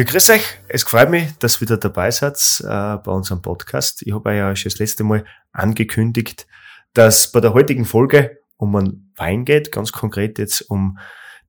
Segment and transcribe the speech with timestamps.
[0.00, 0.58] Ja, grüß euch.
[0.68, 4.00] Es freut mich, dass ihr wieder dabei seid äh, bei unserem Podcast.
[4.00, 6.46] Ich habe euch ja schon das letzte Mal angekündigt,
[6.94, 10.98] dass bei der heutigen Folge um einen Wein geht, ganz konkret jetzt um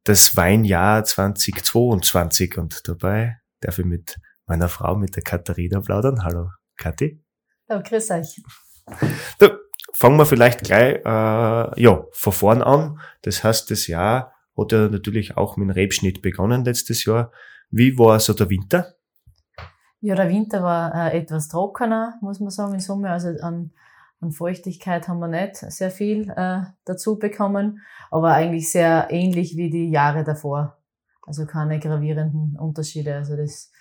[0.04, 2.58] das Weinjahr 2022.
[2.58, 6.26] Und dabei darf ich mit meiner Frau, mit der Katharina plaudern.
[6.26, 7.24] Hallo, Kathi.
[7.70, 8.42] Ja, grüß euch.
[9.40, 9.58] Da
[9.94, 13.00] fangen wir vielleicht gleich äh, ja, von vorn an.
[13.22, 17.32] Das heißt, das Jahr hat ja natürlich auch mit dem Rebschnitt begonnen letztes Jahr.
[17.72, 18.96] Wie war so der Winter?
[20.02, 23.10] Ja, der Winter war äh, etwas trockener, muss man sagen, in Summe.
[23.10, 23.72] Also an,
[24.20, 29.70] an Feuchtigkeit haben wir nicht sehr viel äh, dazu bekommen, aber eigentlich sehr ähnlich wie
[29.70, 30.80] die Jahre davor.
[31.22, 33.16] Also keine gravierenden Unterschiede.
[33.16, 33.72] Also das,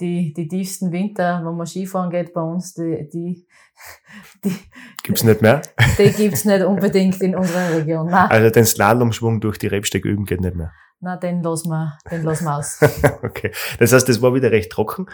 [0.00, 3.46] die, die tiefsten Winter, wo man Skifahren geht bei uns, die, die,
[4.44, 4.54] die,
[5.02, 5.62] Gibt's nicht mehr?
[5.98, 8.06] die gibt's nicht unbedingt in unserer Region.
[8.06, 10.72] Nein, Also den Slalomschwung durch die Rebstecke üben geht nicht mehr.
[11.00, 12.80] Nein den lassen wir, den lassen wir aus.
[13.22, 13.52] okay.
[13.78, 15.06] Das heißt, das war wieder recht trocken.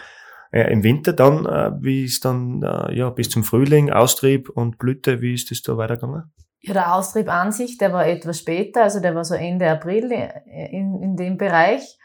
[0.51, 4.77] Äh, Im Winter dann, äh, wie ist dann, äh, ja, bis zum Frühling, Austrieb und
[4.77, 6.31] Blüte, wie ist das da weitergegangen?
[6.61, 10.11] Ja, der Austrieb an sich, der war etwas später, also der war so Ende April
[10.11, 11.97] in, in dem Bereich.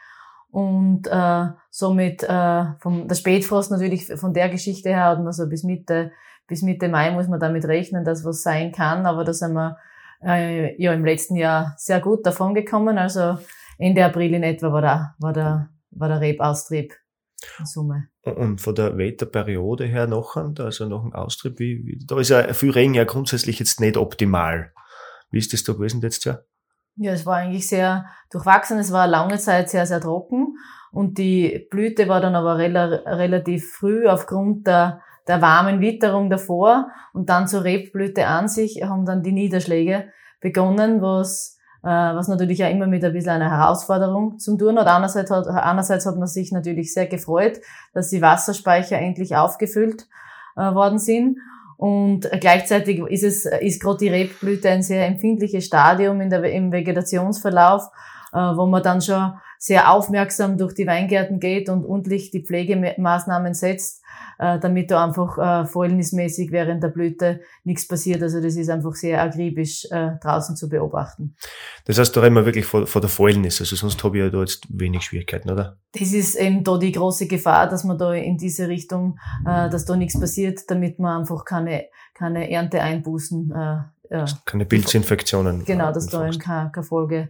[0.51, 5.49] Und äh, somit äh, vom, der Spätfrost natürlich von der Geschichte her hat man so
[5.49, 6.11] bis Mitte,
[6.47, 9.07] bis Mitte Mai muss man damit rechnen, dass was sein kann.
[9.07, 9.77] Aber da sind wir
[10.23, 12.99] äh, ja im letzten Jahr sehr gut davon gekommen.
[12.99, 13.39] Also
[13.77, 16.93] Ende April in etwa war der, war der, war der Rebaustrieb
[17.59, 18.07] in Summe.
[18.23, 22.53] Und von der Wetterperiode her nachher, also nach dem Austrieb, wie, wie, da ist ja
[22.53, 24.71] viel Regen ja grundsätzlich jetzt nicht optimal.
[25.29, 26.39] Wie ist das da gewesen letztes Jahr?
[26.95, 28.77] Ja, es war eigentlich sehr durchwachsen.
[28.77, 30.57] Es war lange Zeit sehr, sehr trocken.
[30.91, 36.91] Und die Blüte war dann aber rela relativ früh aufgrund der, der warmen Witterung davor.
[37.13, 41.57] Und dann zur Rebblüte an sich haben dann die Niederschläge begonnen, was,
[41.87, 44.87] was natürlich auch immer mit ein bisschen einer Herausforderung zum tun hat.
[44.87, 47.59] Einerseits hat, einerseits hat man sich natürlich sehr gefreut,
[47.93, 50.07] dass die Wasserspeicher endlich aufgefüllt
[50.55, 51.39] äh, worden sind.
[51.77, 56.71] Und gleichzeitig ist es, ist gerade die Rebblüte ein sehr empfindliches Stadium in der, im
[56.71, 57.89] Vegetationsverlauf,
[58.31, 63.53] äh, wo man dann schon sehr aufmerksam durch die Weingärten geht und ordentlich die Pflegemaßnahmen
[63.53, 64.03] setzt,
[64.37, 68.21] äh, damit da einfach äh, fäulnismäßig während der Blüte nichts passiert.
[68.21, 71.37] Also das ist einfach sehr akribisch äh, draußen zu beobachten.
[71.85, 73.61] Das heißt, da reden wir wirklich von, von der Fäulnis.
[73.61, 75.77] Also sonst habe ich ja da jetzt wenig Schwierigkeiten, oder?
[75.97, 79.85] Das ist eben da die große Gefahr, dass man da in diese Richtung, äh, dass
[79.85, 83.77] da nichts passiert, damit man einfach keine, keine Ernteeinbußen, äh,
[84.09, 85.63] ja, Keine Pilzinfektionen.
[85.63, 87.29] genau, dass da eben keine, keine Folge,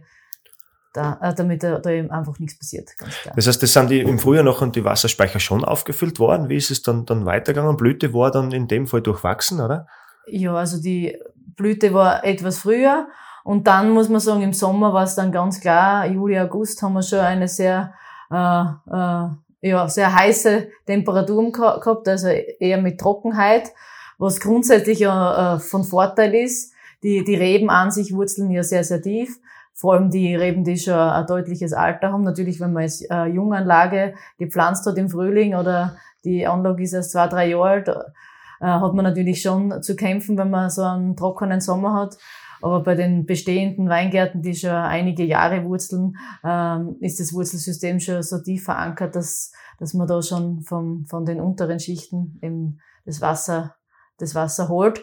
[0.94, 3.34] da, äh, damit da, da eben einfach nichts passiert, ganz klar.
[3.36, 6.48] Das heißt, das sind die im Frühjahr noch und die Wasserspeicher schon aufgefüllt worden.
[6.48, 7.76] Wie ist es dann, dann weitergegangen?
[7.76, 9.86] Blüte war dann in dem Fall durchwachsen, oder?
[10.26, 11.18] Ja, also die
[11.56, 13.08] Blüte war etwas früher
[13.42, 16.94] und dann muss man sagen, im Sommer war es dann ganz klar, Juli, August haben
[16.94, 17.92] wir schon eine sehr,
[18.30, 19.28] äh, äh,
[19.68, 23.70] ja, sehr heiße Temperaturen geha- gehabt, also eher mit Trockenheit,
[24.18, 26.72] was grundsätzlich ja äh, von Vorteil ist.
[27.02, 29.38] Die, die Reben an sich wurzeln ja sehr, sehr tief.
[29.74, 32.22] Vor allem die Reben, die schon ein deutliches Alter haben.
[32.22, 37.12] Natürlich, wenn man jetzt äh, Junganlage gepflanzt hat im Frühling oder die Anlage ist erst
[37.12, 41.16] zwei, drei Jahre alt, äh, hat man natürlich schon zu kämpfen, wenn man so einen
[41.16, 42.16] trockenen Sommer hat.
[42.62, 48.22] Aber bei den bestehenden Weingärten, die schon einige Jahre wurzeln, ähm, ist das Wurzelsystem schon
[48.22, 53.20] so tief verankert, dass, dass man da schon vom, von den unteren Schichten eben das
[53.20, 53.74] Wasser,
[54.18, 55.02] das Wasser holt.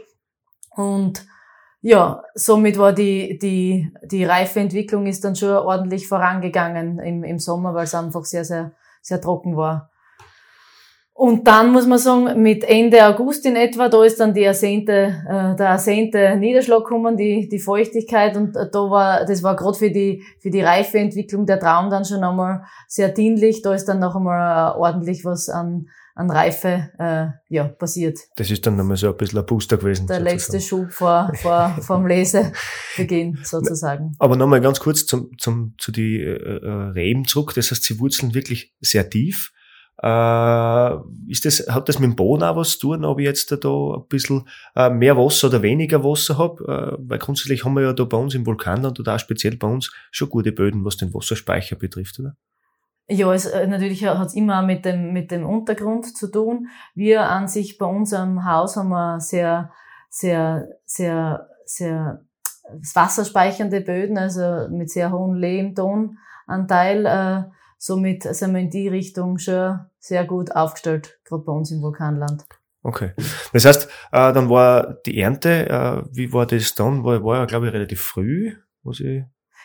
[0.71, 1.27] Und
[1.81, 7.73] ja, somit war die, die, die Reifeentwicklung ist dann schon ordentlich vorangegangen im, im Sommer,
[7.73, 8.71] weil es einfach sehr, sehr,
[9.01, 9.89] sehr trocken war.
[11.13, 15.23] Und dann muss man sagen, mit Ende August in etwa, da ist dann die ersehnte,
[15.27, 19.77] äh, der ersehnte Niederschlag gekommen, die, die Feuchtigkeit und äh, da war, das war gerade
[19.77, 23.61] für die, für die Reifeentwicklung der Traum dann schon einmal sehr dienlich.
[23.61, 28.19] Da ist dann noch einmal äh, ordentlich was an, an Reife, äh, ja, passiert.
[28.35, 30.07] Das ist dann nochmal so ein bisschen ein Booster gewesen.
[30.07, 30.35] Der sozusagen.
[30.35, 34.13] letzte Schub vor, vor, vom Lesebeginn sozusagen.
[34.19, 37.53] Aber nochmal ganz kurz zum, zum, zu die äh, äh, Reben zurück.
[37.55, 39.51] Das heißt, sie wurzeln wirklich sehr tief.
[40.03, 40.95] Äh,
[41.27, 43.55] ist das, hat das mit dem Boden auch was zu tun, ob ich jetzt da,
[43.55, 46.97] da ein bisschen äh, mehr Wasser oder weniger Wasser habe?
[46.97, 49.67] Äh, weil grundsätzlich haben wir ja da bei uns im Vulkanland oder auch speziell bei
[49.67, 52.35] uns schon gute Böden, was den Wasserspeicher betrifft, oder?
[53.07, 56.67] Ja, es, äh, natürlich hat es immer mit dem, mit dem Untergrund zu tun.
[56.95, 59.71] Wir an sich bei unserem Haus haben wir sehr,
[60.09, 62.25] sehr, sehr, sehr
[62.93, 67.05] wasserspeichernde Böden, also mit sehr hohem Lehmtonanteil.
[67.05, 71.81] Äh, somit sind wir in die Richtung schon sehr gut aufgestellt, gerade bei uns im
[71.81, 72.45] Vulkanland.
[72.83, 73.11] Okay.
[73.53, 77.03] Das heißt, äh, dann war die Ernte, äh, wie war das dann?
[77.03, 79.23] War, war ja, glaube ich, relativ früh, was ich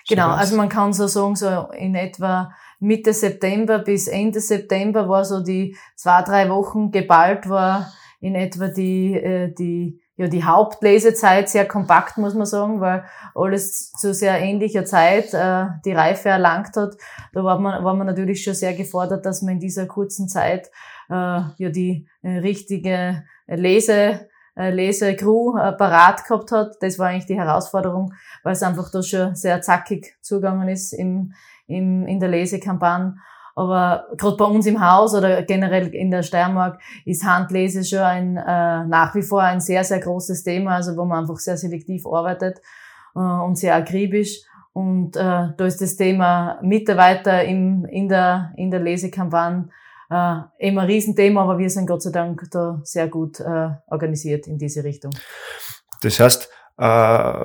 [0.09, 5.09] Genau, so also man kann so sagen, so in etwa Mitte September bis Ende September
[5.09, 10.45] war so die zwei, drei Wochen geballt war in etwa die, äh, die, ja, die
[10.45, 16.31] Hauptlesezeit sehr kompakt, muss man sagen, weil alles zu sehr ähnlicher Zeit äh, die Reife
[16.31, 16.97] erlangt hat.
[17.33, 20.71] Da war man, war man natürlich schon sehr gefordert, dass man in dieser kurzen Zeit
[21.09, 26.77] äh, ja die äh, richtige Lese äh, Lesecrew äh, parat gehabt hat.
[26.81, 31.35] Das war eigentlich die Herausforderung, weil es einfach da schon sehr zackig zugegangen ist im,
[31.67, 33.17] im, in der Lesekampagne.
[33.55, 38.37] Aber gerade bei uns im Haus oder generell in der Steiermark ist Handlese schon ein,
[38.37, 42.07] äh, nach wie vor ein sehr, sehr großes Thema, also wo man einfach sehr selektiv
[42.07, 42.61] arbeitet
[43.15, 44.43] äh, und sehr akribisch.
[44.75, 49.71] Und äh, da ist das Thema Mitarbeiter im, in, der, in der Lesekampagne
[50.11, 54.47] äh, eben ein Riesenthema, aber wir sind Gott sei Dank da sehr gut äh, organisiert
[54.47, 55.13] in diese Richtung.
[56.03, 57.45] Das heißt, äh,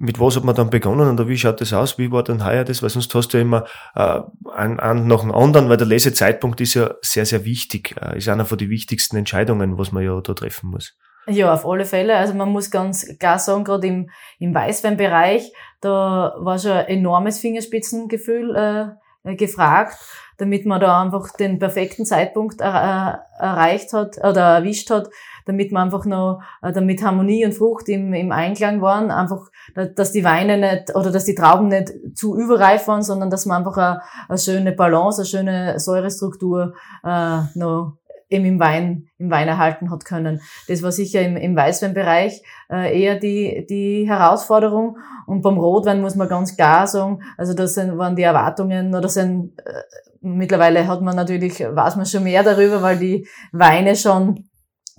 [0.00, 1.98] mit was hat man dann begonnen oder wie schaut das aus?
[1.98, 2.82] Wie war dann heuer das?
[2.82, 4.20] Weil sonst hast du ja immer äh,
[4.50, 7.94] einen, einen nach dem anderen, weil der Lesezeitpunkt ist ja sehr, sehr wichtig.
[8.00, 10.96] Äh, ist einer von den wichtigsten Entscheidungen, was man ja da treffen muss.
[11.28, 12.16] Ja, auf alle Fälle.
[12.16, 14.08] Also man muss ganz klar sagen, gerade im,
[14.38, 15.52] im Weißweinbereich,
[15.82, 19.98] da war schon ein enormes Fingerspitzengefühl äh, gefragt
[20.40, 25.08] damit man da einfach den perfekten Zeitpunkt er, äh, erreicht hat oder erwischt hat,
[25.46, 29.50] damit man einfach noch, äh, damit Harmonie und Frucht im, im Einklang waren, einfach,
[29.96, 33.58] dass die Weine nicht oder dass die Trauben nicht zu überreif waren, sondern dass man
[33.58, 37.96] einfach eine, eine schöne Balance, eine schöne Säurestruktur äh, noch
[38.30, 40.40] eben im Wein, im Wein erhalten hat können.
[40.68, 44.98] Das war sicher im, im Weißweinbereich äh, eher die, die Herausforderung.
[45.26, 49.08] Und beim Rotwein muss man ganz klar sagen, also das sind, waren die Erwartungen oder
[49.08, 49.82] sind äh,
[50.22, 54.49] Mittlerweile hat man natürlich, weiß man schon mehr darüber, weil die Weine schon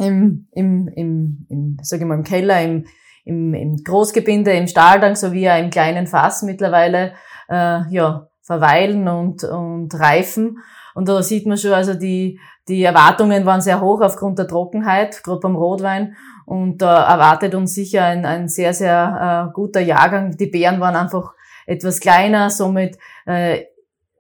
[0.01, 2.86] im, im, im, im sag ich mal, im Keller, im,
[3.25, 7.13] im, im Großgebinde, im Stahltank sowie auch im kleinen Fass mittlerweile
[7.50, 10.57] äh, ja, verweilen und, und reifen.
[10.94, 15.24] Und da sieht man schon, also die, die Erwartungen waren sehr hoch aufgrund der Trockenheit,
[15.24, 16.15] gerade beim Rotwein.
[16.45, 20.36] Und da erwartet uns sicher ein, ein sehr, sehr äh, guter Jahrgang.
[20.38, 21.33] Die Beeren waren einfach
[21.65, 23.62] etwas kleiner, somit äh,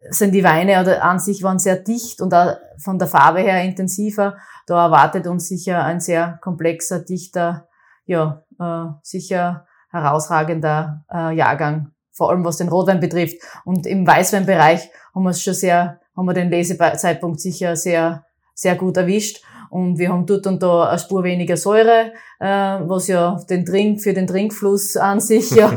[0.09, 3.63] sind die Weine oder an sich waren sehr dicht und auch von der Farbe her
[3.63, 4.37] intensiver.
[4.65, 7.67] Da erwartet uns sicher ein sehr komplexer, dichter,
[8.05, 13.37] ja, äh, sicher herausragender äh, Jahrgang, vor allem was den Rotwein betrifft.
[13.65, 18.25] Und im Weißweinbereich haben wir es schon sehr, haben wir den Lesezeitpunkt sicher sehr,
[18.55, 19.43] sehr gut erwischt.
[19.69, 24.01] Und wir haben dort und da eine Spur weniger Säure, äh, was ja den Trink,
[24.01, 25.73] für den Trinkfluss an sich ja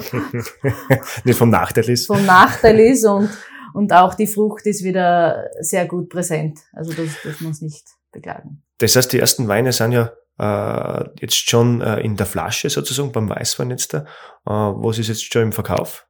[1.25, 2.07] nicht vom Nachteil ist.
[2.07, 3.31] Vom Nachteil ist und
[3.75, 6.61] und auch die Frucht ist wieder sehr gut präsent.
[6.73, 8.63] Also das dürfen wir uns nicht beklagen.
[8.79, 13.11] Das heißt, die ersten Weine sind ja äh, jetzt schon äh, in der Flasche sozusagen,
[13.11, 13.99] beim Weißwein jetzt da.
[14.47, 16.07] Äh, was ist jetzt schon im Verkauf?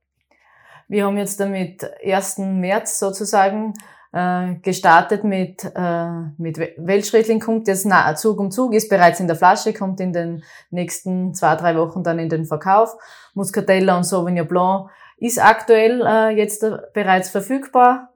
[0.89, 2.39] Wir haben jetzt damit 1.
[2.39, 3.73] März sozusagen
[4.13, 9.27] äh, gestartet mit, äh, mit Weltschrittling kommt jetzt na, Zug um Zug, ist bereits in
[9.27, 12.95] der Flasche, kommt in den nächsten zwei, drei Wochen dann in den Verkauf.
[13.33, 18.11] Muscatella und Sauvignon Blanc ist aktuell äh, jetzt bereits verfügbar.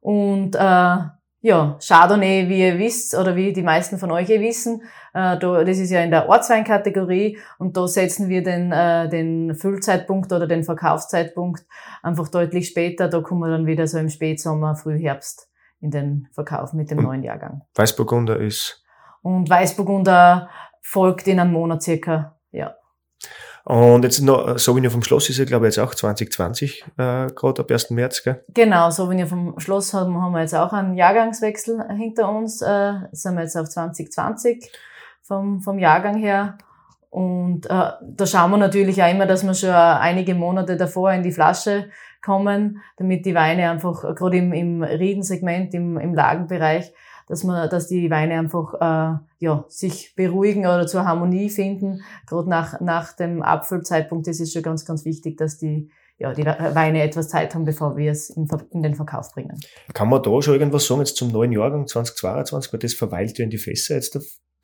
[0.00, 0.98] Und äh,
[1.44, 4.82] ja, Chardonnay, wie ihr wisst, oder wie die meisten von euch eh wissen,
[5.12, 9.54] äh, da, das ist ja in der Ortsweinkategorie und da setzen wir den, äh, den
[9.54, 11.66] Füllzeitpunkt oder den Verkaufszeitpunkt
[12.02, 13.08] einfach deutlich später.
[13.08, 17.04] Da kommen wir dann wieder so im Spätsommer, Frühherbst in den Verkauf mit dem und
[17.04, 17.62] neuen Jahrgang.
[17.74, 18.84] Weißburgunder ist?
[19.20, 20.48] Und Weißburgunder
[20.80, 22.76] folgt in einem Monat circa, ja.
[23.64, 27.26] Und jetzt noch äh, Sauvignon vom Schloss ist ja, glaube ich, jetzt auch 2020, äh,
[27.28, 27.90] gerade ab 1.
[27.90, 28.44] März, gell?
[28.48, 32.60] Genau, Sauvignon vom Schloss haben, haben wir jetzt auch einen Jahrgangswechsel hinter uns.
[32.60, 34.70] Äh, sind wir jetzt auf 2020
[35.22, 36.58] vom, vom Jahrgang her.
[37.10, 41.22] Und äh, da schauen wir natürlich auch immer, dass wir schon einige Monate davor in
[41.22, 41.90] die Flasche
[42.24, 46.92] kommen, damit die Weine einfach, äh, gerade im, im Riedensegment, im, im Lagenbereich,
[47.32, 52.02] dass man, dass die Weine einfach äh, ja sich beruhigen oder zur Harmonie finden.
[52.26, 56.44] Gerade nach nach dem Abfüllzeitpunkt ist es schon ganz ganz wichtig, dass die ja, die
[56.44, 59.58] Weine etwas Zeit haben, bevor wir es in, in, den Verkauf bringen.
[59.94, 62.70] Kann man da schon irgendwas sagen jetzt zum neuen Jahrgang 2022?
[62.70, 64.18] Weil das verweilt ja in die Fässer jetzt,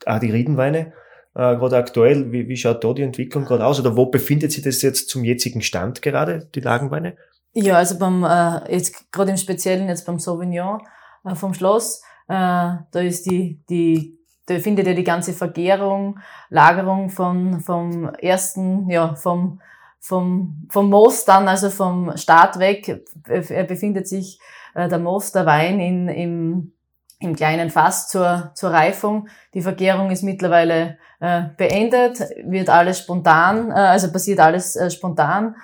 [0.05, 0.93] auch die Riedenweine.
[1.33, 3.79] Äh, gerade aktuell, wie, wie schaut da die Entwicklung gerade aus?
[3.79, 7.17] Oder wo befindet sich das jetzt zum jetzigen Stand gerade, die Lagenweine?
[7.53, 10.79] Ja, also beim, äh, jetzt gerade im Speziellen jetzt beim Sauvignon
[11.25, 16.19] äh, vom Schloss, da ist die, die, da findet ja die ganze Vergärung,
[16.49, 19.59] Lagerung von, vom ersten, ja, vom,
[19.99, 24.39] vom, vom Most dann, also vom Start weg, befindet sich
[24.75, 26.73] äh, der Most, der Wein in, im,
[27.19, 29.27] im kleinen Fass zur, zur Reifung.
[29.53, 35.55] Die Vergärung ist mittlerweile äh, beendet, wird alles spontan, äh, also passiert alles äh, spontan.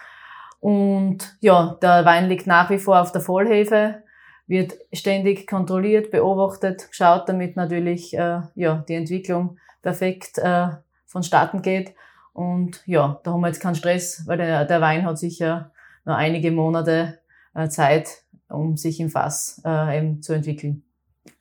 [0.60, 4.04] Und ja, der Wein liegt nach wie vor auf der Vollhefe,
[4.48, 10.68] wird ständig kontrolliert, beobachtet, geschaut, damit natürlich äh, ja, die Entwicklung perfekt äh,
[11.06, 11.94] vonstatten geht.
[12.34, 15.72] Und ja, da haben wir jetzt keinen Stress, weil der, der Wein hat sicher
[16.04, 17.20] noch einige Monate
[17.54, 18.10] äh, Zeit,
[18.50, 20.84] um sich im Fass äh, eben zu entwickeln.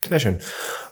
[0.09, 0.39] Sehr schön.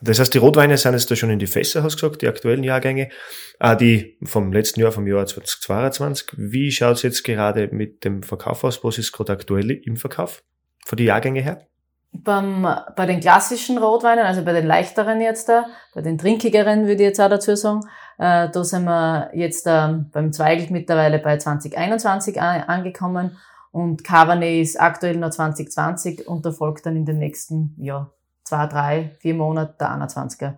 [0.00, 2.28] Das heißt, die Rotweine sind jetzt da schon in die Fässer, hast du gesagt, die
[2.28, 3.10] aktuellen Jahrgänge,
[3.58, 6.28] ah, die vom letzten Jahr, vom Jahr 2022.
[6.36, 8.82] Wie schaut es jetzt gerade mit dem Verkauf aus?
[8.84, 10.42] Was ist gerade aktuell im Verkauf
[10.84, 11.66] von die Jahrgänge her?
[12.14, 15.64] Beim, bei den klassischen Rotweinen, also bei den leichteren jetzt da,
[15.94, 17.80] bei den trinkigeren würde ich jetzt auch dazu sagen,
[18.18, 23.38] äh, da sind wir jetzt äh, beim Zweigelt mittlerweile bei 2021 an, angekommen
[23.72, 28.10] und Cabernet ist aktuell noch 2020 und da folgt dann in den nächsten, ja,
[28.44, 30.54] zwei, drei, vier Monate der 21er.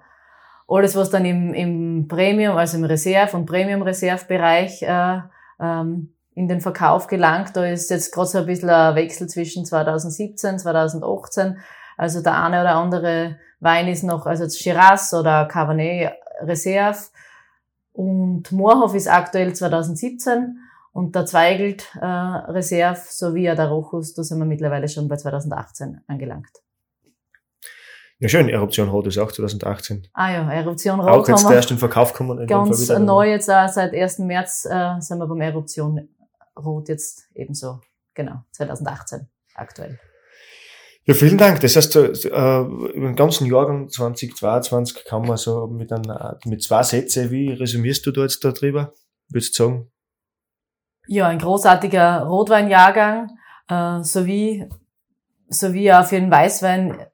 [0.66, 5.20] Alles, was dann im, im Premium, also im Reserve- und Premium-Reserve-Bereich äh,
[5.60, 9.64] ähm, in den Verkauf gelangt, da ist jetzt gerade so ein bisschen ein Wechsel zwischen
[9.64, 11.58] 2017, 2018.
[11.96, 16.98] Also der eine oder andere Wein ist noch, also Shiraz oder Cabernet Reserve
[17.92, 20.58] und Moorhof ist aktuell 2017
[20.92, 26.00] und der Zweigelt äh, Reserve sowie der Rochus, da sind wir mittlerweile schon bei 2018
[26.08, 26.64] angelangt.
[28.20, 28.48] Ja, schön.
[28.48, 30.08] Eruption Rot ist auch 2018.
[30.14, 31.10] Ah ja, Eruption Rot.
[31.10, 32.46] Auch jetzt erst in Verkauf kommen.
[32.46, 34.20] Ganz neu jetzt auch seit 1.
[34.20, 36.08] März äh, sind wir beim Eruption
[36.56, 37.80] Rot jetzt ebenso.
[38.14, 39.98] Genau, 2018 aktuell.
[41.06, 41.60] Ja, vielen Dank.
[41.60, 46.82] Das heißt, äh, über den ganzen Jahrgang 2022 kann man so mit, einer, mit zwei
[46.82, 48.94] Sätzen, wie resümierst du da jetzt darüber?
[49.28, 49.92] Würdest du sagen?
[51.06, 53.36] Ja, ein großartiger Rotweinjahrgang,
[53.68, 54.66] äh, sowie,
[55.50, 57.06] sowie auch für den Weißwein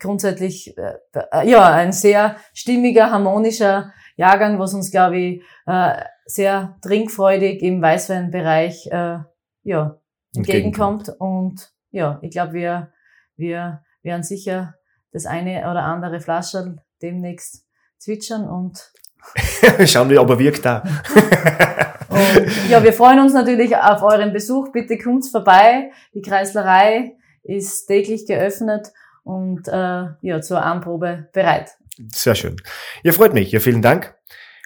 [0.00, 6.76] grundsätzlich äh, äh, ja ein sehr stimmiger, harmonischer Jahrgang, was uns, glaube ich, äh, sehr
[6.82, 9.18] trinkfreudig im Weißweinbereich äh,
[9.62, 10.00] ja,
[10.34, 11.08] entgegenkommt.
[11.18, 12.92] Und ja, ich glaube, wir,
[13.36, 14.74] wir werden sicher
[15.12, 17.66] das eine oder andere Flascherl demnächst
[17.98, 18.92] zwitschern und
[19.86, 20.82] Schauen wir, ob er wirkt da.
[22.08, 24.72] und, ja, wir freuen uns natürlich auf euren Besuch.
[24.72, 25.90] Bitte kommt vorbei.
[26.14, 31.76] Die Kreislerei ist täglich geöffnet und äh, ja, zur Anprobe bereit.
[32.08, 32.56] Sehr schön.
[33.02, 33.52] Ja, freut mich.
[33.52, 34.14] Ja, vielen Dank.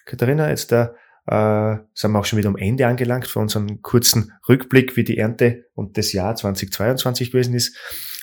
[0.05, 0.95] Katharina, jetzt da
[1.27, 5.19] äh, sind wir auch schon wieder am Ende angelangt für unseren kurzen Rückblick, wie die
[5.19, 7.77] Ernte und das Jahr 2022 gewesen ist.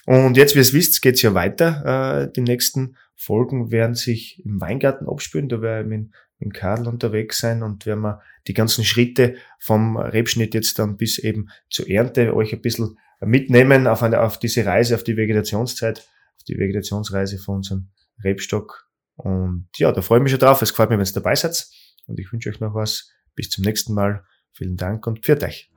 [0.05, 2.27] Und jetzt, wie ihr es wisst, geht's ja weiter.
[2.27, 5.49] Äh, die nächsten Folgen werden sich im Weingarten abspülen.
[5.49, 9.97] Da werden wir mit, mit Karl unterwegs sein und werden wir die ganzen Schritte vom
[9.97, 14.65] Rebschnitt jetzt dann bis eben zur Ernte euch ein bisschen mitnehmen auf, eine, auf diese
[14.65, 16.07] Reise, auf die Vegetationszeit
[16.41, 17.89] auf die Vegetationsreise von unserem
[18.23, 18.90] Rebstock.
[19.23, 20.61] Und ja, da freue ich mich schon drauf.
[20.61, 21.67] Es gefällt mir, wenn ihr dabei seid.
[22.07, 23.09] Und ich wünsche euch noch was.
[23.35, 24.23] Bis zum nächsten Mal.
[24.53, 25.71] Vielen Dank und pfiat euch.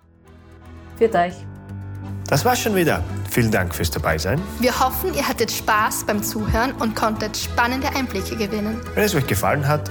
[0.97, 1.35] Pfiat euch.
[2.27, 3.05] Das war's schon wieder.
[3.31, 4.41] Vielen Dank fürs Dabeisein.
[4.59, 8.81] Wir hoffen, ihr hattet Spaß beim Zuhören und konntet spannende Einblicke gewinnen.
[8.95, 9.91] Wenn es euch gefallen hat,